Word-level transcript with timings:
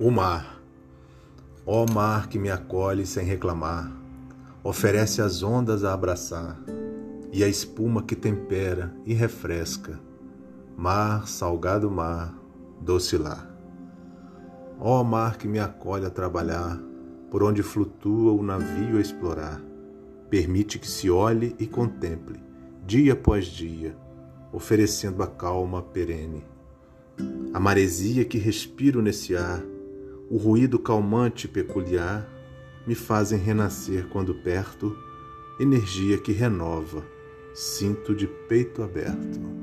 O 0.00 0.10
mar. 0.10 0.60
Ó 1.64 1.86
mar 1.88 2.28
que 2.28 2.36
me 2.36 2.50
acolhe 2.50 3.06
sem 3.06 3.24
reclamar, 3.24 3.92
oferece 4.64 5.22
as 5.22 5.40
ondas 5.40 5.84
a 5.84 5.94
abraçar 5.94 6.60
e 7.32 7.44
a 7.44 7.48
espuma 7.48 8.02
que 8.02 8.16
tempera 8.16 8.92
e 9.06 9.14
refresca. 9.14 10.00
Mar, 10.76 11.28
salgado 11.28 11.88
mar, 11.88 12.36
doce 12.80 13.16
lar. 13.16 13.48
Ó 14.80 15.04
mar 15.04 15.38
que 15.38 15.46
me 15.46 15.60
acolhe 15.60 16.04
a 16.04 16.10
trabalhar, 16.10 16.76
por 17.30 17.44
onde 17.44 17.62
flutua 17.62 18.32
o 18.32 18.42
navio 18.42 18.98
a 18.98 19.00
explorar, 19.00 19.62
permite 20.28 20.76
que 20.76 20.90
se 20.90 21.08
olhe 21.08 21.54
e 21.56 21.68
contemple, 21.68 22.42
dia 22.84 23.12
após 23.12 23.46
dia, 23.46 23.96
oferecendo 24.52 25.22
a 25.22 25.28
calma 25.28 25.82
perene. 25.82 26.44
A 27.52 27.60
maresia 27.60 28.24
que 28.24 28.38
respiro 28.38 29.00
nesse 29.00 29.36
ar 29.36 29.62
o 30.30 30.36
ruído 30.36 30.78
calmante 30.78 31.46
peculiar 31.46 32.28
me 32.86 32.94
fazem 32.94 33.38
renascer 33.38 34.06
quando 34.08 34.34
perto, 34.34 34.96
energia 35.58 36.18
que 36.18 36.32
renova, 36.32 37.04
sinto 37.54 38.14
de 38.14 38.26
peito 38.26 38.82
aberto. 38.82 39.53